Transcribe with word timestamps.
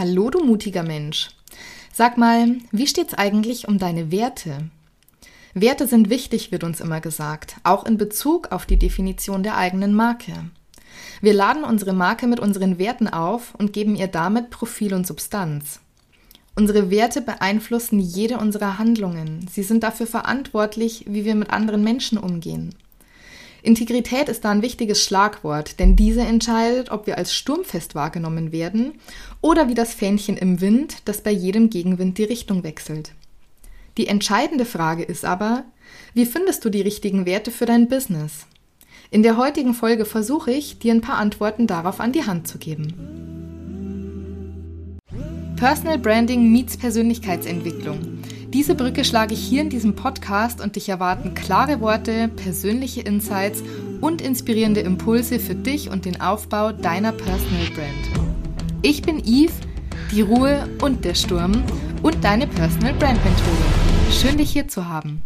Hallo, 0.00 0.30
du 0.30 0.42
mutiger 0.42 0.82
Mensch. 0.82 1.28
Sag 1.92 2.16
mal, 2.16 2.56
wie 2.72 2.86
steht's 2.86 3.12
eigentlich 3.12 3.68
um 3.68 3.76
deine 3.76 4.10
Werte? 4.10 4.70
Werte 5.52 5.86
sind 5.86 6.08
wichtig, 6.08 6.50
wird 6.50 6.64
uns 6.64 6.80
immer 6.80 7.02
gesagt, 7.02 7.56
auch 7.64 7.84
in 7.84 7.98
Bezug 7.98 8.50
auf 8.50 8.64
die 8.64 8.78
Definition 8.78 9.42
der 9.42 9.58
eigenen 9.58 9.92
Marke. 9.92 10.32
Wir 11.20 11.34
laden 11.34 11.64
unsere 11.64 11.92
Marke 11.92 12.28
mit 12.28 12.40
unseren 12.40 12.78
Werten 12.78 13.08
auf 13.08 13.54
und 13.56 13.74
geben 13.74 13.94
ihr 13.94 14.06
damit 14.06 14.48
Profil 14.48 14.94
und 14.94 15.06
Substanz. 15.06 15.80
Unsere 16.56 16.90
Werte 16.90 17.20
beeinflussen 17.20 18.00
jede 18.00 18.38
unserer 18.38 18.78
Handlungen. 18.78 19.48
Sie 19.52 19.62
sind 19.62 19.82
dafür 19.82 20.06
verantwortlich, 20.06 21.04
wie 21.08 21.26
wir 21.26 21.34
mit 21.34 21.50
anderen 21.50 21.84
Menschen 21.84 22.16
umgehen. 22.16 22.74
Integrität 23.62 24.28
ist 24.28 24.44
da 24.44 24.50
ein 24.50 24.62
wichtiges 24.62 25.04
Schlagwort, 25.04 25.78
denn 25.78 25.96
diese 25.96 26.22
entscheidet, 26.22 26.90
ob 26.90 27.06
wir 27.06 27.18
als 27.18 27.34
sturmfest 27.34 27.94
wahrgenommen 27.94 28.52
werden 28.52 28.92
oder 29.40 29.68
wie 29.68 29.74
das 29.74 29.94
Fähnchen 29.94 30.36
im 30.36 30.60
Wind, 30.60 30.98
das 31.04 31.20
bei 31.20 31.30
jedem 31.30 31.70
Gegenwind 31.70 32.18
die 32.18 32.24
Richtung 32.24 32.62
wechselt. 32.64 33.12
Die 33.96 34.06
entscheidende 34.06 34.64
Frage 34.64 35.02
ist 35.02 35.24
aber, 35.24 35.64
wie 36.14 36.26
findest 36.26 36.64
du 36.64 36.70
die 36.70 36.80
richtigen 36.80 37.26
Werte 37.26 37.50
für 37.50 37.66
dein 37.66 37.88
Business? 37.88 38.46
In 39.10 39.22
der 39.22 39.36
heutigen 39.36 39.74
Folge 39.74 40.04
versuche 40.04 40.52
ich, 40.52 40.78
dir 40.78 40.94
ein 40.94 41.00
paar 41.00 41.18
Antworten 41.18 41.66
darauf 41.66 42.00
an 42.00 42.12
die 42.12 42.24
Hand 42.24 42.46
zu 42.46 42.58
geben. 42.58 42.94
Personal 45.56 45.98
Branding 45.98 46.50
meets 46.50 46.76
Persönlichkeitsentwicklung. 46.76 48.19
Diese 48.60 48.74
Brücke 48.74 49.06
schlage 49.06 49.32
ich 49.32 49.40
hier 49.40 49.62
in 49.62 49.70
diesem 49.70 49.96
Podcast 49.96 50.60
und 50.60 50.76
dich 50.76 50.90
erwarten 50.90 51.32
klare 51.32 51.80
Worte, 51.80 52.28
persönliche 52.28 53.00
Insights 53.00 53.62
und 54.02 54.20
inspirierende 54.20 54.80
Impulse 54.80 55.40
für 55.40 55.54
dich 55.54 55.88
und 55.88 56.04
den 56.04 56.20
Aufbau 56.20 56.70
deiner 56.70 57.12
Personal 57.12 57.70
Brand. 57.74 58.28
Ich 58.82 59.00
bin 59.00 59.18
Yves, 59.20 59.54
die 60.12 60.20
Ruhe 60.20 60.68
und 60.82 61.06
der 61.06 61.14
Sturm 61.14 61.64
und 62.02 62.22
deine 62.22 62.46
Personal 62.46 62.92
Brand 62.92 63.24
Mentorin. 63.24 64.12
Schön 64.12 64.36
dich 64.36 64.50
hier 64.50 64.68
zu 64.68 64.86
haben. 64.86 65.22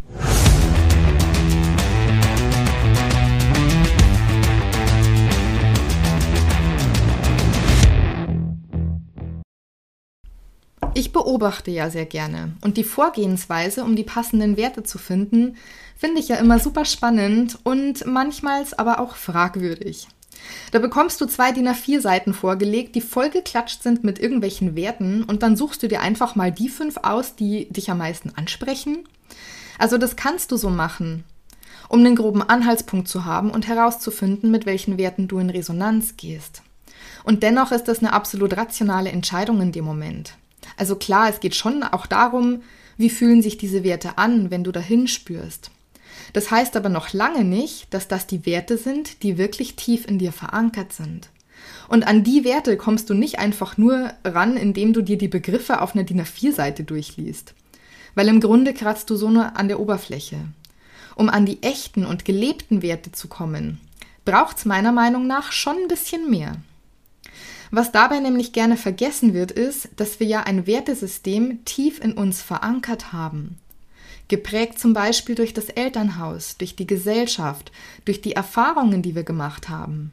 Ich 10.97 11.11
beobachte 11.11 11.71
ja 11.71 11.89
sehr 11.89 12.05
gerne 12.05 12.53
und 12.61 12.77
die 12.77 12.85
Vorgehensweise, 12.85 13.83
um 13.83 13.97
die 13.97 14.05
passenden 14.05 14.55
Werte 14.55 14.83
zu 14.83 14.97
finden, 14.97 15.57
finde 15.97 16.21
ich 16.21 16.29
ja 16.29 16.37
immer 16.37 16.57
super 16.57 16.85
spannend 16.85 17.59
und 17.63 18.05
manchmal 18.05 18.63
aber 18.77 19.01
auch 19.01 19.17
fragwürdig. 19.17 20.07
Da 20.71 20.79
bekommst 20.79 21.19
du 21.19 21.25
zwei 21.25 21.51
DIN 21.51 21.67
A4 21.67 21.99
Seiten 21.99 22.33
vorgelegt, 22.33 22.95
die 22.95 23.01
vollgeklatscht 23.01 23.83
sind 23.83 24.05
mit 24.05 24.19
irgendwelchen 24.19 24.77
Werten 24.77 25.23
und 25.23 25.43
dann 25.43 25.57
suchst 25.57 25.83
du 25.83 25.89
dir 25.89 25.99
einfach 25.99 26.35
mal 26.35 26.53
die 26.53 26.69
fünf 26.69 26.95
aus, 27.03 27.35
die 27.35 27.67
dich 27.73 27.91
am 27.91 27.97
meisten 27.97 28.31
ansprechen. 28.33 28.99
Also 29.77 29.97
das 29.97 30.15
kannst 30.15 30.53
du 30.53 30.55
so 30.55 30.69
machen, 30.69 31.25
um 31.89 31.99
einen 31.99 32.15
groben 32.15 32.41
Anhaltspunkt 32.41 33.09
zu 33.09 33.25
haben 33.25 33.51
und 33.51 33.67
herauszufinden, 33.67 34.49
mit 34.49 34.65
welchen 34.65 34.97
Werten 34.97 35.27
du 35.27 35.39
in 35.39 35.49
Resonanz 35.49 36.15
gehst. 36.15 36.61
Und 37.25 37.43
dennoch 37.43 37.73
ist 37.73 37.89
das 37.89 37.99
eine 37.99 38.13
absolut 38.13 38.55
rationale 38.55 39.09
Entscheidung 39.09 39.59
in 39.59 39.73
dem 39.73 39.83
Moment. 39.83 40.37
Also 40.77 40.95
klar, 40.95 41.29
es 41.29 41.39
geht 41.39 41.55
schon 41.55 41.83
auch 41.83 42.05
darum, 42.05 42.61
wie 42.97 43.09
fühlen 43.09 43.41
sich 43.41 43.57
diese 43.57 43.83
Werte 43.83 44.17
an, 44.17 44.51
wenn 44.51 44.63
du 44.63 44.71
dahin 44.71 45.07
spürst. 45.07 45.71
Das 46.33 46.51
heißt 46.51 46.75
aber 46.75 46.89
noch 46.89 47.13
lange 47.13 47.43
nicht, 47.43 47.93
dass 47.93 48.07
das 48.07 48.27
die 48.27 48.45
Werte 48.45 48.77
sind, 48.77 49.23
die 49.23 49.37
wirklich 49.37 49.75
tief 49.75 50.07
in 50.07 50.19
dir 50.19 50.31
verankert 50.31 50.93
sind. 50.93 51.29
Und 51.87 52.07
an 52.07 52.23
die 52.23 52.43
Werte 52.43 52.77
kommst 52.77 53.09
du 53.09 53.13
nicht 53.13 53.39
einfach 53.39 53.77
nur 53.77 54.11
ran, 54.23 54.57
indem 54.57 54.93
du 54.93 55.01
dir 55.01 55.17
die 55.17 55.27
Begriffe 55.27 55.81
auf 55.81 55.95
einer 55.95 56.03
DIN 56.03 56.21
A4-Seite 56.21 56.83
durchliest. 56.83 57.53
Weil 58.15 58.27
im 58.27 58.39
Grunde 58.39 58.73
kratzt 58.73 59.09
du 59.09 59.15
so 59.15 59.29
nur 59.29 59.57
an 59.57 59.67
der 59.67 59.79
Oberfläche. 59.79 60.39
Um 61.15 61.29
an 61.29 61.45
die 61.45 61.63
echten 61.63 62.05
und 62.05 62.25
gelebten 62.25 62.81
Werte 62.81 63.11
zu 63.11 63.27
kommen, 63.27 63.79
braucht's 64.25 64.65
meiner 64.65 64.91
Meinung 64.91 65.27
nach 65.27 65.51
schon 65.51 65.77
ein 65.77 65.87
bisschen 65.87 66.29
mehr. 66.29 66.57
Was 67.71 67.91
dabei 67.91 68.19
nämlich 68.19 68.53
gerne 68.53 68.77
vergessen 68.77 69.33
wird, 69.33 69.51
ist, 69.51 69.89
dass 69.95 70.19
wir 70.19 70.27
ja 70.27 70.43
ein 70.43 70.67
Wertesystem 70.67 71.65
tief 71.65 71.99
in 71.99 72.13
uns 72.13 72.41
verankert 72.41 73.11
haben. 73.11 73.57
Geprägt 74.27 74.79
zum 74.79 74.93
Beispiel 74.93 75.35
durch 75.35 75.53
das 75.53 75.65
Elternhaus, 75.65 76.57
durch 76.57 76.75
die 76.75 76.87
Gesellschaft, 76.87 77.71
durch 78.05 78.21
die 78.21 78.33
Erfahrungen, 78.33 79.01
die 79.01 79.15
wir 79.15 79.23
gemacht 79.23 79.69
haben. 79.69 80.11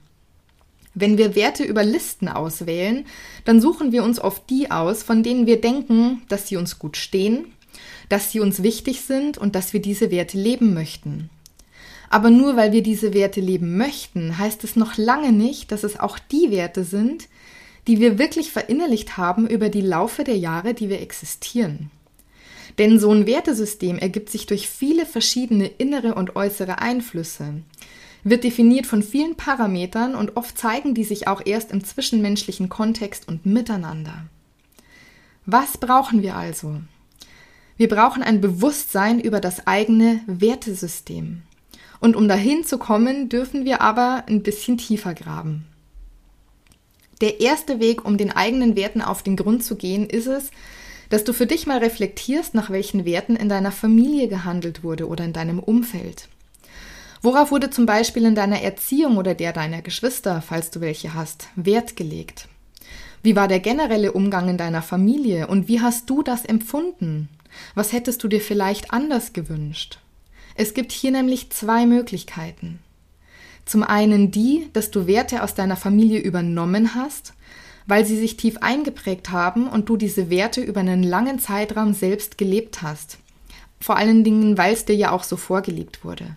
Wenn 0.95 1.17
wir 1.17 1.35
Werte 1.35 1.65
über 1.65 1.83
Listen 1.83 2.29
auswählen, 2.29 3.07
dann 3.47 3.63
suchen 3.63 3.93
wir 3.93 4.05
uns 4.05 4.21
oft 4.21 4.49
die 4.51 4.71
aus, 4.71 5.03
von 5.03 5.23
denen 5.23 5.47
wir 5.47 5.61
denken, 5.61 6.23
dass 6.29 6.49
sie 6.49 6.59
uns 6.59 6.79
gut 6.79 6.99
stehen, 6.99 7.47
dass 8.11 8.31
sie 8.31 8.41
uns 8.41 8.63
wichtig 8.63 9.01
sind 9.01 9.39
und 9.39 9.55
dass 9.55 9.73
wir 9.73 9.81
diese 9.81 10.11
Werte 10.11 10.37
leben 10.37 10.75
möchten. 10.75 11.31
Aber 12.11 12.29
nur 12.29 12.57
weil 12.57 12.73
wir 12.73 12.83
diese 12.83 13.15
Werte 13.15 13.41
leben 13.41 13.79
möchten, 13.79 14.37
heißt 14.37 14.65
es 14.65 14.77
noch 14.77 14.99
lange 14.99 15.33
nicht, 15.33 15.73
dass 15.73 15.83
es 15.83 15.99
auch 15.99 16.19
die 16.19 16.51
Werte 16.51 16.85
sind, 16.85 17.29
die 17.87 18.01
wir 18.01 18.19
wirklich 18.19 18.53
verinnerlicht 18.53 19.17
haben 19.17 19.47
über 19.47 19.69
die 19.69 19.81
Laufe 19.81 20.25
der 20.25 20.37
Jahre, 20.37 20.75
die 20.75 20.89
wir 20.89 21.01
existieren. 21.01 21.91
Denn 22.79 22.99
so 22.99 23.13
ein 23.13 23.27
Wertesystem 23.27 23.99
ergibt 23.99 24.31
sich 24.31 24.47
durch 24.47 24.69
viele 24.69 25.05
verschiedene 25.05 25.67
innere 25.67 26.15
und 26.15 26.37
äußere 26.37 26.79
Einflüsse, 26.79 27.63
wird 28.25 28.45
definiert 28.45 28.87
von 28.87 29.03
vielen 29.03 29.35
Parametern 29.35 30.15
und 30.15 30.37
oft 30.37 30.57
zeigen 30.57 30.95
die 30.95 31.05
sich 31.05 31.27
auch 31.27 31.43
erst 31.45 31.73
im 31.73 31.85
zwischenmenschlichen 31.85 32.69
Kontext 32.69 33.27
und 33.29 33.45
miteinander. 33.47 34.27
Was 35.45 35.77
brauchen 35.77 36.23
wir 36.23 36.37
also? 36.37 36.81
Wir 37.77 37.89
brauchen 37.89 38.23
ein 38.23 38.41
Bewusstsein 38.41 39.19
über 39.19 39.41
das 39.41 39.67
eigene 39.67 40.21
Wertesystem. 40.27 41.43
Und 41.99 42.17
um 42.17 42.29
dahin 42.29 42.65
zu 42.65 42.79
kommen, 42.79 43.29
dürfen 43.29 43.65
wir 43.65 43.81
aber 43.81 44.25
ein 44.29 44.43
bisschen 44.43 44.79
tiefer 44.79 45.15
graben. 45.15 45.67
Der 47.23 47.41
erste 47.41 47.79
Weg, 47.79 48.05
um 48.05 48.19
den 48.19 48.33
eigenen 48.33 48.75
Werten 48.75 49.01
auf 49.01 49.23
den 49.23 49.37
Grund 49.37 49.65
zu 49.65 49.77
gehen, 49.77 50.11
ist 50.11 50.27
es, 50.27 50.51
dass 51.09 51.23
du 51.23 51.33
für 51.33 51.47
dich 51.47 51.69
mal 51.69 51.79
reflektierst, 51.79 52.53
nach 52.53 52.69
welchen 52.69 53.05
Werten 53.05 53.37
in 53.37 53.49
deiner 53.49 53.71
Familie 53.71 54.27
gehandelt 54.27 54.83
wurde 54.83 55.07
oder 55.07 55.25
in 55.25 55.33
deinem 55.33 55.61
Umfeld. 55.61 56.29
Worauf 57.23 57.53
wurde 57.53 57.71
zum 57.71 57.87
Beispiel 57.87 58.25
in 58.25 58.35
deiner 58.35 58.61
Erziehung 58.61 59.19
oder 59.19 59.35
der 59.35 59.53
deiner 59.53 59.83
Geschwister, 59.83 60.43
falls 60.43 60.73
du 60.73 60.81
welche 60.81 61.15
hast, 61.15 61.47
Wert 61.55 61.95
gelegt? 61.95 62.49
Wie 63.23 63.37
war 63.37 63.47
der 63.47 63.61
generelle 63.61 64.11
Umgang 64.11 64.49
in 64.49 64.59
deiner 64.59 64.83
Familie 64.83 65.47
und 65.47 65.69
wie 65.69 65.81
hast 65.81 66.11
du 66.11 66.25
das 66.25 66.45
empfunden? 66.45 67.29
Was 67.77 67.93
hättest 67.93 68.25
du 68.25 68.29
dir 68.29 68.41
vielleicht 68.41 68.93
anders 68.93 69.33
gewünscht? 69.33 70.01
Es 70.57 70.75
gibt 70.75 70.91
hier 70.91 71.13
nämlich 71.13 71.51
zwei 71.51 71.87
Möglichkeiten. 71.87 72.81
Zum 73.65 73.83
einen 73.83 74.31
die, 74.31 74.69
dass 74.73 74.91
du 74.91 75.07
Werte 75.07 75.43
aus 75.43 75.55
deiner 75.55 75.77
Familie 75.77 76.21
übernommen 76.21 76.95
hast, 76.95 77.35
weil 77.87 78.05
sie 78.05 78.17
sich 78.17 78.37
tief 78.37 78.59
eingeprägt 78.59 79.31
haben 79.31 79.69
und 79.69 79.89
du 79.89 79.97
diese 79.97 80.31
Werte 80.31 80.61
über 80.61 80.81
einen 80.81 81.03
langen 81.03 81.39
Zeitraum 81.39 81.95
selbst 81.95 82.39
gelebt 82.39 82.83
hast. 82.83 83.19
Vor 83.81 83.97
allen 83.97 84.25
Dingen, 84.25 84.57
weil 84.59 84.73
es 84.73 84.85
dir 84.85 84.95
ja 84.95 85.11
auch 85.11 85.25
so 85.25 85.37
vorgelebt 85.37 86.05
wurde. 86.05 86.37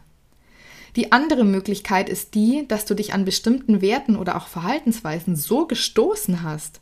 Die 0.96 1.12
andere 1.12 1.44
Möglichkeit 1.44 2.08
ist 2.08 2.36
die, 2.36 2.66
dass 2.68 2.86
du 2.86 2.96
dich 2.96 3.13
an 3.13 3.25
bestimmten 3.25 3.81
Werten 3.81 4.16
oder 4.16 4.38
auch 4.38 4.47
Verhaltensweisen 4.47 5.36
so 5.36 5.68
gestoßen 5.68 6.42
hast, 6.42 6.80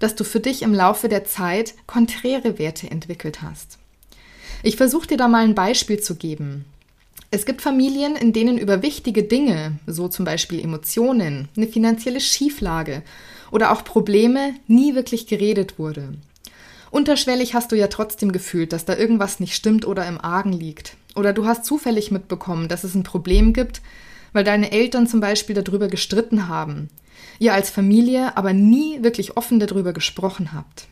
dass 0.00 0.16
du 0.16 0.24
für 0.24 0.40
dich 0.40 0.62
im 0.62 0.74
Laufe 0.74 1.08
der 1.08 1.24
Zeit 1.24 1.74
konträre 1.86 2.58
Werte 2.58 2.90
entwickelt 2.90 3.40
hast. 3.40 3.78
Ich 4.64 4.76
versuche 4.76 5.06
dir 5.06 5.16
da 5.16 5.28
mal 5.28 5.44
ein 5.44 5.54
Beispiel 5.54 6.00
zu 6.00 6.16
geben. 6.16 6.64
Es 7.34 7.46
gibt 7.46 7.62
Familien, 7.62 8.14
in 8.14 8.34
denen 8.34 8.58
über 8.58 8.82
wichtige 8.82 9.22
Dinge, 9.22 9.78
so 9.86 10.06
zum 10.06 10.26
Beispiel 10.26 10.62
Emotionen, 10.62 11.48
eine 11.56 11.66
finanzielle 11.66 12.20
Schieflage 12.20 13.02
oder 13.50 13.72
auch 13.72 13.84
Probleme, 13.84 14.52
nie 14.66 14.94
wirklich 14.94 15.26
geredet 15.26 15.78
wurde. 15.78 16.12
Unterschwellig 16.90 17.54
hast 17.54 17.72
du 17.72 17.76
ja 17.76 17.86
trotzdem 17.86 18.32
gefühlt, 18.32 18.74
dass 18.74 18.84
da 18.84 18.98
irgendwas 18.98 19.40
nicht 19.40 19.54
stimmt 19.54 19.86
oder 19.86 20.06
im 20.06 20.20
Argen 20.20 20.52
liegt. 20.52 20.98
Oder 21.14 21.32
du 21.32 21.46
hast 21.46 21.64
zufällig 21.64 22.10
mitbekommen, 22.10 22.68
dass 22.68 22.84
es 22.84 22.94
ein 22.94 23.02
Problem 23.02 23.54
gibt, 23.54 23.80
weil 24.34 24.44
deine 24.44 24.70
Eltern 24.70 25.06
zum 25.06 25.20
Beispiel 25.20 25.54
darüber 25.54 25.88
gestritten 25.88 26.48
haben, 26.48 26.90
ihr 27.38 27.54
als 27.54 27.70
Familie 27.70 28.36
aber 28.36 28.52
nie 28.52 29.02
wirklich 29.02 29.38
offen 29.38 29.58
darüber 29.58 29.94
gesprochen 29.94 30.52
habt. 30.52 30.86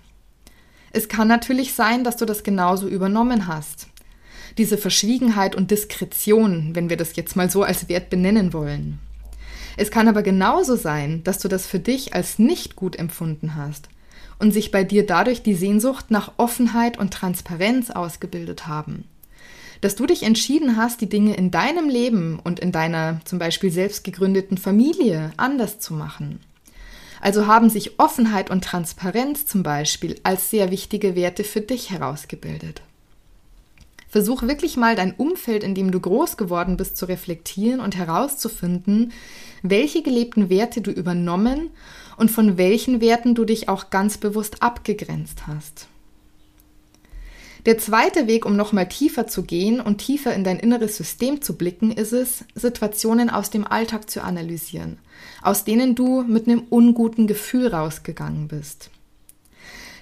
Es 0.91 1.11
kann 1.11 1.29
natürlich 1.29 1.75
sein, 1.75 2.03
dass 2.03 2.17
du 2.17 2.25
das 2.25 2.45
genauso 2.45 2.89
übernommen 2.89 3.47
hast, 3.47 3.89
diese 4.59 4.79
Verschwiegenheit 4.79 5.55
und 5.55 5.71
Diskretion, 5.71 6.71
wenn 6.75 6.91
wir 6.91 6.97
das 6.97 7.17
jetzt 7.17 7.37
mal 7.37 7.51
so 7.51 7.63
als 7.63 7.89
Wert 7.89 8.11
benennen 8.11 8.53
wollen. 8.53 8.99
Es 9.77 9.91
kann 9.91 10.09
aber 10.09 10.23
genauso 10.23 10.77
sein, 10.77 11.23
dass 11.25 11.39
du 11.39 11.49
das 11.49 11.67
für 11.67 11.79
dich 11.79 12.15
als 12.15 12.39
nicht 12.39 12.77
gut 12.77 12.97
empfunden 12.97 13.55
hast 13.55 13.89
und 14.39 14.53
sich 14.53 14.71
bei 14.71 14.85
dir 14.85 15.07
dadurch 15.07 15.43
die 15.43 15.55
Sehnsucht 15.55 16.11
nach 16.11 16.33
Offenheit 16.39 16.99
und 16.99 17.13
Transparenz 17.13 17.91
ausgebildet 17.91 18.67
haben. 18.67 19.05
Dass 19.81 19.97
du 19.97 20.07
dich 20.07 20.23
entschieden 20.23 20.77
hast, 20.77 21.01
die 21.01 21.09
Dinge 21.09 21.35
in 21.35 21.51
deinem 21.51 21.89
Leben 21.89 22.41
und 22.43 22.61
in 22.61 22.73
deiner 22.73 23.21
zum 23.25 23.39
Beispiel 23.39 23.71
selbst 23.71 24.05
gegründeten 24.05 24.59
Familie 24.59 25.33
anders 25.37 25.79
zu 25.79 25.95
machen. 25.95 26.41
Also 27.21 27.47
haben 27.47 27.71
sich 27.71 27.99
Offenheit 27.99 28.51
und 28.51 28.65
Transparenz 28.65 29.47
zum 29.47 29.63
Beispiel 29.63 30.19
als 30.23 30.51
sehr 30.51 30.71
wichtige 30.71 31.15
Werte 31.15 31.45
für 31.45 31.61
dich 31.61 31.91
herausgebildet. 31.91 32.83
Versuch 34.11 34.43
wirklich 34.43 34.77
mal 34.77 34.97
dein 34.97 35.15
Umfeld, 35.15 35.63
in 35.63 35.77
dem 35.77 35.93
du 35.93 36.01
groß 36.01 36.37
geworden 36.37 36.77
bist, 36.77 36.97
zu 36.97 37.07
reflektieren 37.07 37.79
und 37.79 37.97
herauszufinden, 37.97 39.13
welche 39.63 40.03
gelebten 40.03 40.51
Werte 40.51 40.81
du 40.81 40.91
übernommen 40.91 41.71
und 42.17 42.29
von 42.29 42.59
welchen 42.59 43.01
Werten 43.01 43.37
du 43.37 43.45
dich 43.45 43.69
auch 43.69 43.89
ganz 43.91 44.19
bewusst 44.19 44.63
abgegrenzt 44.65 45.47
hast. 45.47 45.87
Der 47.67 47.79
zweite 47.79 48.27
Weg, 48.27 48.47
um 48.47 48.57
nochmal 48.57 48.89
tiefer 48.89 49.29
zu 49.29 49.45
gehen 49.45 49.81
und 49.81 49.99
tiefer 49.99 50.35
in 50.35 50.43
dein 50.43 50.59
inneres 50.59 50.97
System 50.97 51.41
zu 51.41 51.57
blicken, 51.57 51.93
ist 51.93 52.13
es, 52.13 52.45
Situationen 52.55 53.31
aus 53.31 53.51
dem 53.51 53.65
Alltag 53.65 54.11
zu 54.11 54.25
analysieren, 54.25 54.99
aus 55.41 55.63
denen 55.65 55.95
du 55.95 56.23
mit 56.23 56.49
einem 56.49 56.65
unguten 56.69 57.29
Gefühl 57.29 57.69
rausgegangen 57.69 58.49
bist. 58.49 58.91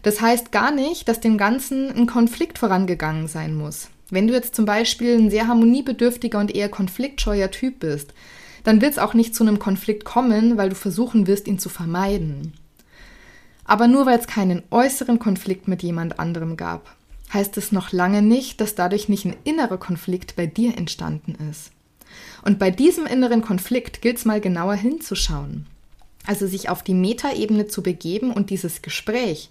Das 0.03 0.21
heißt 0.23 0.51
gar 0.51 0.71
nicht, 0.71 1.09
dass 1.09 1.21
dem 1.21 1.37
Ganzen 1.37 1.91
ein 1.91 2.07
Konflikt 2.07 2.59
vorangegangen 2.59 3.27
sein 3.27 3.55
muss. 3.55 3.89
Wenn 4.11 4.27
du 4.27 4.35
jetzt 4.35 4.55
zum 4.55 4.65
Beispiel 4.65 5.19
ein 5.19 5.31
sehr 5.31 5.49
harmoniebedürftiger 5.49 6.39
und 6.39 6.55
eher 6.55 6.69
konfliktscheuer 6.69 7.51
Typ 7.51 7.81
bist, 7.81 8.15
dann 8.65 8.81
wird 8.81 8.93
es 8.93 8.99
auch 8.99 9.15
nicht 9.15 9.35
zu 9.35 9.45
einem 9.45 9.59
Konflikt 9.59 10.05
kommen, 10.05 10.57
weil 10.57 10.71
du 10.71 10.75
versuchen 10.75 11.27
wirst, 11.27 11.47
ihn 11.47 11.59
zu 11.59 11.69
vermeiden. 11.69 12.55
Aber 13.65 13.87
nur 13.87 14.07
weil 14.07 14.19
es 14.19 14.27
keinen 14.27 14.63
äußeren 14.71 15.19
Konflikt 15.19 15.69
mit 15.69 15.83
jemand 15.83 16.19
anderem 16.19 16.57
gab, 16.57 16.97
heißt 17.33 17.59
es 17.59 17.71
noch 17.71 17.93
lange 17.93 18.23
nicht, 18.23 18.61
dass 18.61 18.75
dadurch 18.75 19.11
nicht 19.11 19.27
ein 19.27 19.37
innerer 19.45 19.79
Konflikt 19.79 20.37
bei 20.37 20.47
dir 20.47 20.77
entstanden 20.79 21.37
ist. 21.51 21.71
Und 22.43 22.59
bei 22.59 22.71
diesem 22.71 23.05
inneren 23.07 23.43
Konflikt 23.43 24.01
gilt 24.01 24.17
es 24.17 24.25
mal 24.25 24.41
genauer 24.41 24.75
hinzuschauen. 24.75 25.67
Also 26.29 26.47
sich 26.47 26.69
auf 26.69 26.83
die 26.83 26.93
Metaebene 26.93 27.69
zu 27.69 27.83
begeben 27.83 28.35
und 28.35 28.51
dieses 28.51 28.83
Gespräch, 28.83 29.49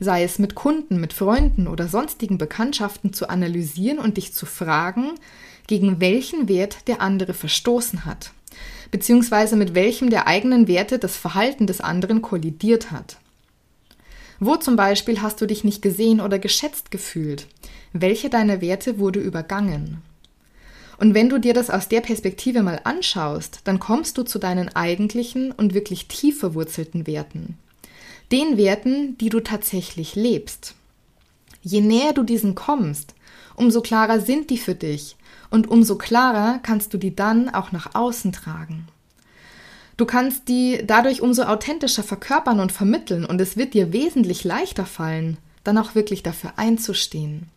sei 0.00 0.24
es 0.24 0.40
mit 0.40 0.56
Kunden, 0.56 1.00
mit 1.00 1.12
Freunden 1.12 1.68
oder 1.68 1.86
sonstigen 1.86 2.36
Bekanntschaften 2.36 3.12
zu 3.12 3.28
analysieren 3.28 4.00
und 4.00 4.16
dich 4.16 4.32
zu 4.32 4.44
fragen, 4.44 5.12
gegen 5.68 6.00
welchen 6.00 6.48
Wert 6.48 6.88
der 6.88 7.00
andere 7.00 7.32
verstoßen 7.32 8.04
hat, 8.04 8.32
beziehungsweise 8.90 9.54
mit 9.54 9.76
welchem 9.76 10.10
der 10.10 10.26
eigenen 10.26 10.66
Werte 10.66 10.98
das 10.98 11.16
Verhalten 11.16 11.68
des 11.68 11.80
anderen 11.80 12.22
kollidiert 12.22 12.90
hat. 12.90 13.18
Wo 14.40 14.56
zum 14.56 14.74
Beispiel 14.74 15.22
hast 15.22 15.40
du 15.40 15.46
dich 15.46 15.62
nicht 15.62 15.80
gesehen 15.80 16.20
oder 16.20 16.40
geschätzt 16.40 16.90
gefühlt? 16.90 17.46
Welche 17.92 18.30
deiner 18.30 18.60
Werte 18.60 18.98
wurde 18.98 19.20
übergangen? 19.20 20.02
Und 20.98 21.14
wenn 21.14 21.28
du 21.28 21.38
dir 21.38 21.52
das 21.52 21.70
aus 21.70 21.88
der 21.88 22.00
Perspektive 22.00 22.62
mal 22.62 22.80
anschaust, 22.84 23.60
dann 23.64 23.78
kommst 23.78 24.16
du 24.18 24.22
zu 24.22 24.38
deinen 24.38 24.74
eigentlichen 24.74 25.52
und 25.52 25.74
wirklich 25.74 26.08
tief 26.08 26.40
verwurzelten 26.40 27.06
Werten. 27.06 27.58
Den 28.32 28.56
Werten, 28.56 29.16
die 29.18 29.28
du 29.28 29.40
tatsächlich 29.40 30.14
lebst. 30.14 30.74
Je 31.62 31.80
näher 31.80 32.12
du 32.12 32.22
diesen 32.22 32.54
kommst, 32.54 33.14
umso 33.56 33.80
klarer 33.80 34.20
sind 34.20 34.50
die 34.50 34.58
für 34.58 34.74
dich 34.74 35.16
und 35.50 35.68
umso 35.68 35.96
klarer 35.96 36.60
kannst 36.62 36.94
du 36.94 36.98
die 36.98 37.14
dann 37.14 37.48
auch 37.48 37.72
nach 37.72 37.94
außen 37.94 38.32
tragen. 38.32 38.88
Du 39.96 40.04
kannst 40.04 40.48
die 40.48 40.82
dadurch 40.86 41.22
umso 41.22 41.44
authentischer 41.44 42.02
verkörpern 42.02 42.60
und 42.60 42.72
vermitteln 42.72 43.24
und 43.24 43.40
es 43.40 43.56
wird 43.56 43.74
dir 43.74 43.92
wesentlich 43.92 44.44
leichter 44.44 44.86
fallen, 44.86 45.38
dann 45.64 45.78
auch 45.78 45.94
wirklich 45.94 46.22
dafür 46.22 46.54
einzustehen. 46.56 47.48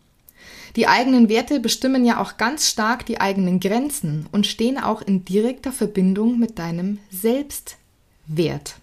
Die 0.75 0.87
eigenen 0.87 1.29
Werte 1.29 1.59
bestimmen 1.59 2.05
ja 2.05 2.21
auch 2.21 2.37
ganz 2.37 2.69
stark 2.69 3.05
die 3.05 3.19
eigenen 3.19 3.59
Grenzen 3.59 4.27
und 4.31 4.47
stehen 4.47 4.77
auch 4.77 5.01
in 5.01 5.25
direkter 5.25 5.71
Verbindung 5.71 6.39
mit 6.39 6.59
deinem 6.59 6.99
Selbstwert. 7.09 8.75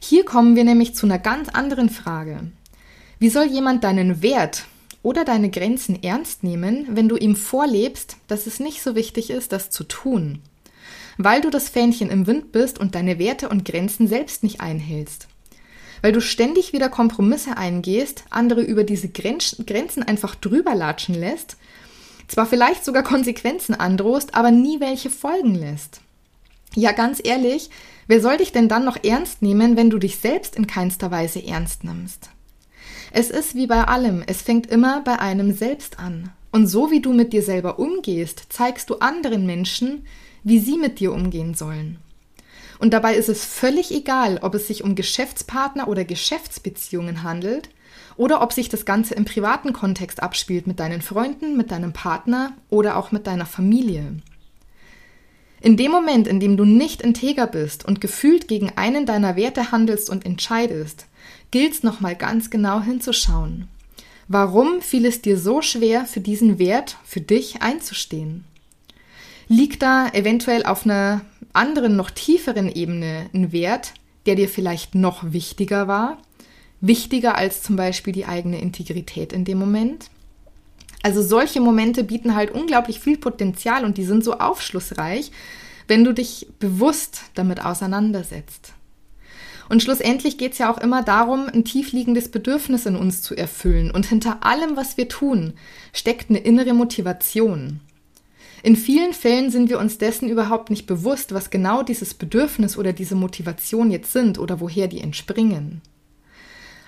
Hier 0.00 0.24
kommen 0.24 0.56
wir 0.56 0.64
nämlich 0.64 0.94
zu 0.94 1.06
einer 1.06 1.18
ganz 1.18 1.48
anderen 1.48 1.90
Frage. 1.90 2.50
Wie 3.18 3.30
soll 3.30 3.46
jemand 3.46 3.84
deinen 3.84 4.22
Wert 4.22 4.66
oder 5.02 5.24
deine 5.24 5.50
Grenzen 5.50 6.02
ernst 6.02 6.42
nehmen, 6.42 6.86
wenn 6.90 7.08
du 7.08 7.16
ihm 7.16 7.36
vorlebst, 7.36 8.16
dass 8.28 8.46
es 8.46 8.60
nicht 8.60 8.82
so 8.82 8.94
wichtig 8.94 9.30
ist, 9.30 9.52
das 9.52 9.70
zu 9.70 9.84
tun? 9.84 10.40
weil 11.18 11.40
du 11.40 11.50
das 11.50 11.68
Fähnchen 11.68 12.10
im 12.10 12.26
Wind 12.26 12.52
bist 12.52 12.78
und 12.78 12.94
deine 12.94 13.18
Werte 13.18 13.48
und 13.48 13.64
Grenzen 13.64 14.08
selbst 14.08 14.42
nicht 14.42 14.60
einhältst. 14.60 15.28
Weil 16.02 16.12
du 16.12 16.20
ständig 16.20 16.72
wieder 16.72 16.88
Kompromisse 16.88 17.56
eingehst, 17.56 18.24
andere 18.30 18.62
über 18.62 18.84
diese 18.84 19.08
Grenzen 19.08 20.02
einfach 20.02 20.34
drüber 20.34 20.74
latschen 20.74 21.14
lässt, 21.14 21.56
zwar 22.28 22.46
vielleicht 22.46 22.84
sogar 22.84 23.02
Konsequenzen 23.02 23.74
androhst, 23.74 24.34
aber 24.34 24.50
nie 24.50 24.80
welche 24.80 25.10
folgen 25.10 25.54
lässt. 25.54 26.00
Ja, 26.74 26.92
ganz 26.92 27.20
ehrlich, 27.24 27.70
wer 28.06 28.20
soll 28.20 28.36
dich 28.36 28.52
denn 28.52 28.68
dann 28.68 28.84
noch 28.84 29.02
ernst 29.02 29.42
nehmen, 29.42 29.76
wenn 29.76 29.90
du 29.90 29.98
dich 29.98 30.18
selbst 30.18 30.56
in 30.56 30.66
keinster 30.66 31.10
Weise 31.10 31.44
ernst 31.44 31.84
nimmst? 31.84 32.30
Es 33.12 33.30
ist 33.30 33.54
wie 33.54 33.66
bei 33.66 33.84
allem, 33.84 34.22
es 34.26 34.42
fängt 34.42 34.66
immer 34.66 35.00
bei 35.02 35.18
einem 35.18 35.52
selbst 35.52 35.98
an. 35.98 36.30
Und 36.52 36.66
so 36.66 36.90
wie 36.90 37.00
du 37.00 37.12
mit 37.12 37.32
dir 37.32 37.42
selber 37.42 37.78
umgehst, 37.78 38.46
zeigst 38.50 38.90
du 38.90 38.96
anderen 38.96 39.46
Menschen, 39.46 40.06
wie 40.42 40.58
sie 40.58 40.76
mit 40.76 41.00
dir 41.00 41.12
umgehen 41.12 41.54
sollen. 41.54 41.98
Und 42.78 42.92
dabei 42.92 43.14
ist 43.14 43.28
es 43.28 43.44
völlig 43.44 43.90
egal, 43.90 44.38
ob 44.42 44.54
es 44.54 44.66
sich 44.66 44.84
um 44.84 44.94
Geschäftspartner 44.94 45.88
oder 45.88 46.04
Geschäftsbeziehungen 46.04 47.22
handelt 47.22 47.70
oder 48.16 48.42
ob 48.42 48.52
sich 48.52 48.68
das 48.68 48.84
Ganze 48.84 49.14
im 49.14 49.24
privaten 49.24 49.72
Kontext 49.72 50.22
abspielt 50.22 50.66
mit 50.66 50.80
deinen 50.80 51.02
Freunden, 51.02 51.56
mit 51.56 51.70
deinem 51.70 51.92
Partner 51.92 52.52
oder 52.68 52.96
auch 52.96 53.12
mit 53.12 53.26
deiner 53.26 53.46
Familie. 53.46 54.16
In 55.60 55.76
dem 55.76 55.90
Moment, 55.90 56.28
in 56.28 56.38
dem 56.38 56.56
du 56.56 56.64
nicht 56.64 57.00
integer 57.00 57.46
bist 57.46 57.84
und 57.84 58.00
gefühlt 58.00 58.46
gegen 58.46 58.72
einen 58.76 59.06
deiner 59.06 59.36
Werte 59.36 59.72
handelst 59.72 60.10
und 60.10 60.26
entscheidest, 60.26 61.06
gilt 61.50 61.72
es 61.72 61.82
nochmal 61.82 62.14
ganz 62.14 62.50
genau 62.50 62.82
hinzuschauen. 62.82 63.68
Warum 64.28 64.82
fiel 64.82 65.06
es 65.06 65.22
dir 65.22 65.38
so 65.38 65.62
schwer, 65.62 66.04
für 66.04 66.20
diesen 66.20 66.58
Wert 66.58 66.98
für 67.04 67.20
dich 67.20 67.62
einzustehen? 67.62 68.44
liegt 69.48 69.82
da 69.82 70.08
eventuell 70.08 70.64
auf 70.64 70.84
einer 70.84 71.20
anderen, 71.56 71.96
noch 71.96 72.10
tieferen 72.10 72.70
Ebene 72.70 73.28
ein 73.34 73.52
Wert, 73.52 73.94
der 74.26 74.34
dir 74.34 74.48
vielleicht 74.48 74.94
noch 74.94 75.32
wichtiger 75.32 75.88
war, 75.88 76.18
wichtiger 76.80 77.36
als 77.36 77.62
zum 77.62 77.76
Beispiel 77.76 78.12
die 78.12 78.26
eigene 78.26 78.60
Integrität 78.60 79.32
in 79.32 79.44
dem 79.44 79.58
Moment. 79.58 80.10
Also 81.02 81.22
solche 81.22 81.60
Momente 81.60 82.04
bieten 82.04 82.34
halt 82.34 82.50
unglaublich 82.50 83.00
viel 83.00 83.16
Potenzial 83.16 83.84
und 83.84 83.96
die 83.96 84.04
sind 84.04 84.24
so 84.24 84.34
aufschlussreich, 84.34 85.30
wenn 85.88 86.04
du 86.04 86.12
dich 86.12 86.48
bewusst 86.58 87.22
damit 87.34 87.64
auseinandersetzt. 87.64 88.72
Und 89.68 89.82
schlussendlich 89.82 90.38
geht 90.38 90.52
es 90.52 90.58
ja 90.58 90.72
auch 90.72 90.78
immer 90.78 91.02
darum, 91.02 91.48
ein 91.48 91.64
tiefliegendes 91.64 92.30
Bedürfnis 92.30 92.86
in 92.86 92.96
uns 92.96 93.22
zu 93.22 93.34
erfüllen. 93.34 93.90
Und 93.90 94.06
hinter 94.06 94.44
allem, 94.44 94.76
was 94.76 94.96
wir 94.96 95.08
tun, 95.08 95.54
steckt 95.92 96.30
eine 96.30 96.38
innere 96.38 96.72
Motivation. 96.72 97.80
In 98.66 98.74
vielen 98.74 99.12
Fällen 99.12 99.52
sind 99.52 99.70
wir 99.70 99.78
uns 99.78 99.96
dessen 99.96 100.28
überhaupt 100.28 100.70
nicht 100.70 100.88
bewusst, 100.88 101.32
was 101.32 101.50
genau 101.50 101.84
dieses 101.84 102.14
Bedürfnis 102.14 102.76
oder 102.76 102.92
diese 102.92 103.14
Motivation 103.14 103.92
jetzt 103.92 104.12
sind 104.12 104.40
oder 104.40 104.58
woher 104.58 104.88
die 104.88 105.00
entspringen. 105.00 105.82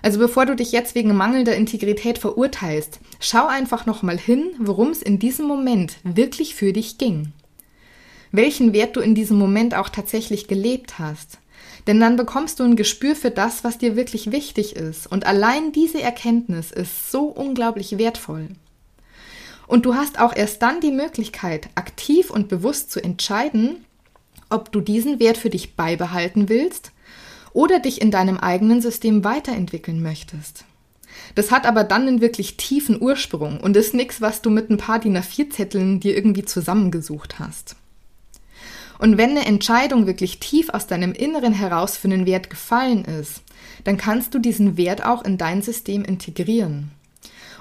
Also 0.03 0.19
bevor 0.19 0.45
du 0.45 0.57
dich 0.57 0.73
jetzt 0.73 0.97
wegen 0.97 1.15
mangelnder 1.15 1.55
Integrität 1.55 2.19
verurteilst, 2.19 2.99
schau 3.21 3.47
einfach 3.47 3.87
nochmal 3.87 4.19
hin, 4.19 4.51
worum 4.59 4.89
es 4.91 5.03
in 5.03 5.21
diesem 5.21 5.47
Moment 5.47 5.99
wirklich 6.03 6.57
für 6.57 6.73
dich 6.73 6.99
ging. 6.99 7.33
Welchen 8.33 8.73
Wert 8.73 8.97
du 8.97 9.01
in 9.01 9.15
diesem 9.15 9.39
Moment 9.39 9.77
auch 9.77 9.89
tatsächlich 9.89 10.49
gelebt 10.49 10.99
hast. 10.99 11.39
Denn 11.87 12.01
dann 12.01 12.17
bekommst 12.17 12.59
du 12.59 12.65
ein 12.65 12.75
Gespür 12.75 13.15
für 13.15 13.31
das, 13.31 13.63
was 13.63 13.79
dir 13.79 13.95
wirklich 13.95 14.33
wichtig 14.33 14.75
ist. 14.75 15.07
Und 15.07 15.27
allein 15.27 15.71
diese 15.71 16.03
Erkenntnis 16.03 16.73
ist 16.73 17.13
so 17.13 17.27
unglaublich 17.27 17.99
wertvoll. 17.99 18.49
Und 19.69 19.85
du 19.85 19.95
hast 19.95 20.19
auch 20.19 20.35
erst 20.35 20.63
dann 20.63 20.81
die 20.81 20.91
Möglichkeit, 20.91 21.69
aktiv 21.75 22.31
und 22.31 22.49
bewusst 22.49 22.91
zu 22.91 23.05
entscheiden, 23.05 23.85
ob 24.49 24.73
du 24.73 24.81
diesen 24.81 25.21
Wert 25.21 25.37
für 25.37 25.51
dich 25.51 25.77
beibehalten 25.77 26.49
willst 26.49 26.91
oder 27.53 27.79
dich 27.79 28.01
in 28.01 28.11
deinem 28.11 28.39
eigenen 28.39 28.81
System 28.81 29.25
weiterentwickeln 29.25 30.03
möchtest. 30.03 30.65
Das 31.35 31.51
hat 31.51 31.67
aber 31.67 31.85
dann 31.85 32.09
einen 32.09 32.21
wirklich 32.23 32.57
tiefen 32.57 33.01
Ursprung 33.01 33.61
und 33.61 33.77
ist 33.77 33.93
nichts, 33.93 34.23
was 34.23 34.41
du 34.41 34.49
mit 34.49 34.71
ein 34.71 34.79
paar 34.79 35.01
DIN 35.01 35.19
A4-Zetteln 35.19 36.01
dir 36.01 36.17
irgendwie 36.17 36.45
zusammengesucht 36.45 37.39
hast. 37.39 37.77
Und 38.99 39.19
wenn 39.19 39.31
eine 39.31 39.45
Entscheidung 39.45 40.07
wirklich 40.07 40.41
tief 40.41 40.71
aus 40.71 40.87
deinem 40.87 41.13
Inneren 41.13 41.53
heraus 41.53 41.97
für 41.97 42.09
einen 42.09 42.27
Wert 42.27 42.49
gefallen 42.49 43.05
ist, 43.05 43.43
dann 43.85 43.99
kannst 43.99 44.35
du 44.35 44.39
diesen 44.39 44.77
Wert 44.79 45.05
auch 45.05 45.25
in 45.25 45.37
dein 45.37 45.61
System 45.61 46.05
integrieren. 46.05 46.91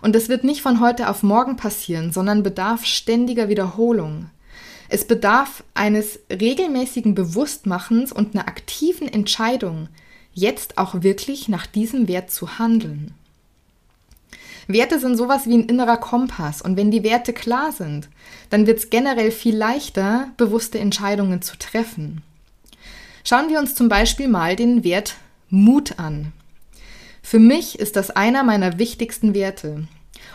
Und 0.01 0.15
es 0.15 0.29
wird 0.29 0.43
nicht 0.43 0.61
von 0.61 0.79
heute 0.79 1.09
auf 1.09 1.23
morgen 1.23 1.55
passieren, 1.55 2.11
sondern 2.11 2.43
bedarf 2.43 2.85
ständiger 2.85 3.49
Wiederholung. 3.49 4.29
Es 4.89 5.05
bedarf 5.05 5.63
eines 5.73 6.19
regelmäßigen 6.31 7.13
Bewusstmachens 7.15 8.11
und 8.11 8.35
einer 8.35 8.47
aktiven 8.47 9.07
Entscheidung, 9.07 9.89
jetzt 10.33 10.77
auch 10.77 11.01
wirklich 11.01 11.49
nach 11.49 11.65
diesem 11.65 12.07
Wert 12.07 12.31
zu 12.31 12.59
handeln. 12.59 13.13
Werte 14.67 14.99
sind 14.99 15.15
sowas 15.15 15.45
wie 15.45 15.57
ein 15.57 15.65
innerer 15.65 15.97
Kompass 15.97 16.61
und 16.61 16.75
wenn 16.75 16.91
die 16.91 17.03
Werte 17.03 17.33
klar 17.33 17.71
sind, 17.71 18.09
dann 18.49 18.67
wird 18.67 18.79
es 18.79 18.89
generell 18.89 19.31
viel 19.31 19.55
leichter, 19.55 20.29
bewusste 20.37 20.79
Entscheidungen 20.79 21.41
zu 21.41 21.57
treffen. 21.57 22.21
Schauen 23.23 23.49
wir 23.49 23.59
uns 23.59 23.75
zum 23.75 23.89
Beispiel 23.89 24.27
mal 24.27 24.55
den 24.55 24.83
Wert 24.83 25.15
Mut 25.49 25.99
an. 25.99 26.33
Für 27.29 27.39
mich 27.39 27.77
ist 27.77 27.97
das 27.97 28.09
einer 28.09 28.43
meiner 28.43 28.79
wichtigsten 28.79 29.33
Werte. 29.33 29.85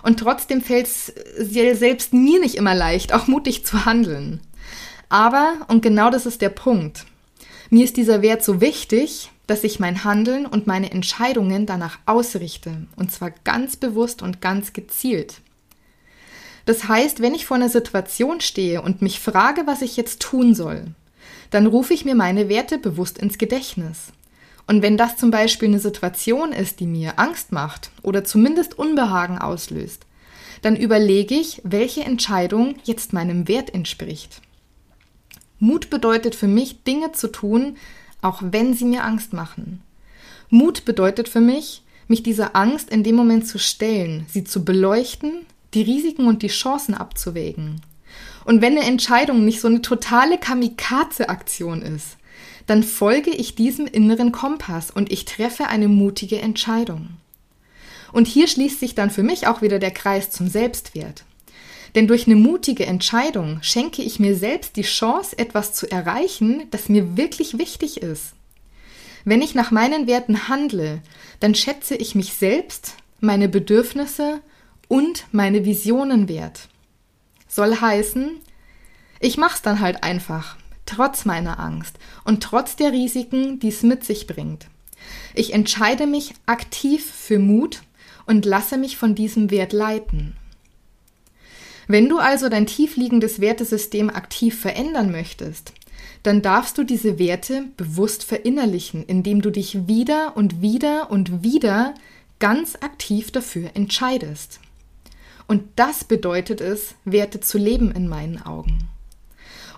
Und 0.03 0.21
trotzdem 0.21 0.61
fällt 0.61 0.87
es 0.87 1.07
selbst 1.39 2.13
mir 2.13 2.39
nicht 2.39 2.55
immer 2.55 2.75
leicht, 2.75 3.15
auch 3.15 3.29
mutig 3.29 3.65
zu 3.65 3.87
handeln. 3.87 4.43
Aber, 5.09 5.55
und 5.69 5.81
genau 5.81 6.11
das 6.11 6.27
ist 6.27 6.43
der 6.43 6.51
Punkt, 6.51 7.07
mir 7.71 7.87
ist 7.87 7.97
dieser 7.97 8.21
Wert 8.21 8.45
so 8.45 8.61
wichtig, 8.61 9.31
dass 9.47 9.65
ich 9.65 9.81
mein 9.81 10.05
Handeln 10.05 10.45
und 10.45 10.67
meine 10.67 10.93
Entscheidungen 10.93 11.65
danach 11.65 11.99
ausrichte. 12.05 12.87
Und 12.97 13.11
zwar 13.11 13.31
ganz 13.43 13.77
bewusst 13.77 14.21
und 14.21 14.43
ganz 14.43 14.75
gezielt. 14.75 15.37
Das 16.67 16.89
heißt, 16.89 17.23
wenn 17.23 17.35
ich 17.35 17.47
vor 17.47 17.57
einer 17.57 17.71
Situation 17.71 18.43
stehe 18.43 18.83
und 18.83 19.01
mich 19.01 19.19
frage, 19.19 19.63
was 19.65 19.81
ich 19.81 19.97
jetzt 19.97 20.21
tun 20.21 20.55
soll, 20.55 20.89
dann 21.49 21.67
rufe 21.67 21.95
ich 21.95 22.05
mir 22.05 22.15
meine 22.15 22.51
Werte 22.51 22.77
bewusst 22.77 23.17
ins 23.17 23.39
Gedächtnis. 23.39 24.13
Und 24.67 24.83
wenn 24.83 24.97
das 24.97 25.17
zum 25.17 25.31
Beispiel 25.31 25.69
eine 25.69 25.81
Situation 25.81 26.53
ist, 26.53 26.81
die 26.81 26.87
mir 26.87 27.19
Angst 27.19 27.53
macht 27.53 27.91
oder 28.03 28.25
zumindest 28.25 28.79
Unbehagen 28.79 29.39
auslöst, 29.39 30.07
dann 30.63 30.77
überlege 30.77 31.35
ich, 31.35 31.61
welche 31.65 32.05
Entscheidung 32.05 32.77
jetzt 32.85 33.13
meinem 33.13 33.49
Wert 33.49 33.75
entspricht. 33.75 34.41
Mut 35.59 35.91
bedeutet 35.91 36.35
für 36.35 36.47
mich, 36.47 36.85
Dinge 36.85 37.13
zu 37.13 37.29
tun, 37.29 37.77
auch 38.21 38.43
wenn 38.45 38.75
sie 38.75 38.85
mir 38.85 39.05
Angst 39.05 39.33
machen. 39.33 39.83
Mut 40.49 40.85
bedeutet 40.85 41.29
für 41.29 41.41
mich, 41.41 41.83
mich 42.09 42.23
dieser 42.23 42.55
Angst 42.55 42.91
in 42.91 43.03
dem 43.03 43.17
Moment 43.17 43.47
zu 43.47 43.59
stellen, 43.59 44.27
sie 44.29 44.45
zu 44.45 44.65
beleuchten, 44.65 45.47
die 45.75 45.83
Risiken 45.83 46.27
und 46.27 46.43
die 46.43 46.49
Chancen 46.49 46.95
abzuwägen. 46.95 47.81
Und 48.45 48.61
wenn 48.61 48.77
eine 48.77 48.87
Entscheidung 48.87 49.45
nicht 49.45 49.61
so 49.61 49.69
eine 49.69 49.83
totale 49.83 50.39
Kamikaze-Aktion 50.39 51.83
ist, 51.83 52.17
dann 52.67 52.83
folge 52.83 53.31
ich 53.31 53.55
diesem 53.55 53.87
inneren 53.87 54.33
Kompass 54.33 54.91
und 54.91 55.11
ich 55.13 55.25
treffe 55.25 55.69
eine 55.69 55.89
mutige 55.89 56.41
Entscheidung. 56.41 57.11
Und 58.13 58.27
hier 58.27 58.47
schließt 58.47 58.81
sich 58.81 58.95
dann 58.95 59.11
für 59.11 59.23
mich 59.23 59.47
auch 59.47 59.63
wieder 59.63 59.79
der 59.79 59.91
Kreis 59.91 60.31
zum 60.31 60.49
Selbstwert. 60.49 61.25
Denn 61.95 62.07
durch 62.07 62.27
eine 62.27 62.37
mutige 62.37 62.87
Entscheidung 62.87 63.59
schenke 63.63 64.03
ich 64.03 64.19
mir 64.19 64.35
selbst 64.35 64.77
die 64.77 64.83
Chance, 64.83 65.39
etwas 65.39 65.75
zu 65.75 65.91
erreichen, 65.91 66.65
das 66.71 66.89
mir 66.89 67.17
wirklich 67.17 67.59
wichtig 67.59 68.03
ist. 68.03 68.35
Wenn 69.25 69.43
ich 69.43 69.55
nach 69.55 69.71
meinen 69.71 70.07
Werten 70.07 70.49
handle, 70.49 71.01
dann 71.41 71.55
schätze 71.55 71.95
ich 71.95 72.15
mich 72.15 72.33
selbst, 72.33 72.95
meine 73.21 73.49
Bedürfnisse 73.49 74.41
und 74.89 75.27
meine 75.33 75.65
Visionen 75.65 76.29
wert. 76.29 76.69
Soll 77.47 77.81
heißen, 77.81 78.41
ich 79.21 79.37
mach's 79.37 79.63
dann 79.63 79.81
halt 79.81 80.03
einfach, 80.03 80.57
trotz 80.87 81.25
meiner 81.25 81.59
Angst 81.59 81.99
und 82.25 82.43
trotz 82.43 82.77
der 82.77 82.93
Risiken, 82.93 83.59
die 83.59 83.69
es 83.69 83.83
mit 83.83 84.05
sich 84.05 84.27
bringt. 84.27 84.67
Ich 85.35 85.53
entscheide 85.53 86.07
mich 86.07 86.35
aktiv 86.47 87.05
für 87.05 87.39
Mut 87.39 87.83
und 88.27 88.45
lasse 88.45 88.77
mich 88.77 88.97
von 88.97 89.15
diesem 89.15 89.51
Wert 89.51 89.73
leiten. 89.73 90.37
Wenn 91.89 92.09
du 92.09 92.19
also 92.19 92.49
dein 92.49 92.67
tiefliegendes 92.67 93.41
Wertesystem 93.41 94.09
aktiv 94.09 94.59
verändern 94.59 95.11
möchtest, 95.11 95.73
dann 96.23 96.41
darfst 96.41 96.79
du 96.79 96.85
diese 96.85 97.19
Werte 97.19 97.65
bewusst 97.77 98.25
verinnerlichen, 98.25 99.05
indem 99.05 99.43
du 99.43 99.51
dich 99.51 99.89
wieder 99.89 100.37
und 100.37 100.63
wieder 100.63 101.11
und 101.11 101.43
wieder 101.43 101.95
ganz 102.39 102.77
aktiv 102.77 103.31
dafür 103.31 103.71
entscheidest. 103.75 104.61
Und 105.49 105.65
das 105.77 106.05
bedeutet 106.05 106.61
es, 106.61 106.95
Werte 107.05 107.41
zu 107.41 107.59
leben 107.59 107.91
in 107.91 108.09
meinen 108.09 108.41
Augen. 108.41 108.89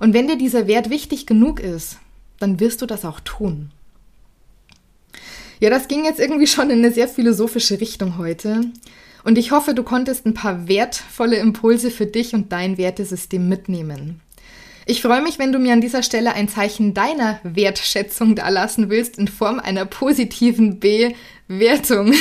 Und 0.00 0.14
wenn 0.14 0.28
dir 0.28 0.36
dieser 0.36 0.66
Wert 0.66 0.90
wichtig 0.90 1.26
genug 1.26 1.60
ist, 1.60 1.98
dann 2.38 2.60
wirst 2.60 2.82
du 2.82 2.86
das 2.86 3.04
auch 3.04 3.20
tun. 3.20 3.70
Ja, 5.60 5.70
das 5.70 5.88
ging 5.88 6.04
jetzt 6.04 6.20
irgendwie 6.20 6.46
schon 6.46 6.70
in 6.70 6.78
eine 6.78 6.92
sehr 6.92 7.08
philosophische 7.08 7.80
Richtung 7.80 8.18
heute. 8.18 8.62
Und 9.22 9.38
ich 9.38 9.50
hoffe, 9.50 9.74
du 9.74 9.82
konntest 9.82 10.26
ein 10.26 10.34
paar 10.34 10.68
wertvolle 10.68 11.36
Impulse 11.36 11.90
für 11.90 12.06
dich 12.06 12.34
und 12.34 12.52
dein 12.52 12.76
Wertesystem 12.76 13.48
mitnehmen. 13.48 14.20
Ich 14.86 15.00
freue 15.00 15.22
mich, 15.22 15.38
wenn 15.38 15.52
du 15.52 15.58
mir 15.58 15.72
an 15.72 15.80
dieser 15.80 16.02
Stelle 16.02 16.34
ein 16.34 16.48
Zeichen 16.48 16.92
deiner 16.92 17.40
Wertschätzung 17.42 18.34
dalassen 18.34 18.90
willst 18.90 19.16
in 19.16 19.28
Form 19.28 19.58
einer 19.58 19.86
positiven 19.86 20.78
Bewertung. 20.78 22.12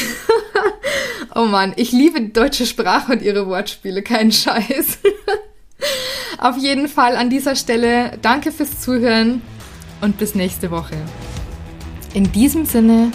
oh 1.36 1.44
Mann, 1.44 1.74
ich 1.76 1.92
liebe 1.92 2.22
die 2.22 2.32
deutsche 2.32 2.66
Sprache 2.66 3.12
und 3.12 3.22
ihre 3.22 3.48
Wortspiele, 3.48 4.02
kein 4.02 4.32
Scheiß. 4.32 5.00
Auf 6.38 6.58
jeden 6.58 6.88
Fall 6.88 7.16
an 7.16 7.30
dieser 7.30 7.56
Stelle 7.56 8.18
danke 8.22 8.52
fürs 8.52 8.82
Zuhören 8.82 9.42
und 10.02 10.18
bis 10.18 10.36
nächste 10.36 10.72
Woche. 10.72 10.96
In 12.14 12.32
diesem 12.32 12.66
Sinne, 12.66 13.12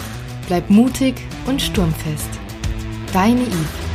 bleib 0.47 0.69
mutig 0.69 1.15
und 1.45 1.61
sturmfest. 1.61 2.29
Deine 3.13 3.41
Yves. 3.41 3.88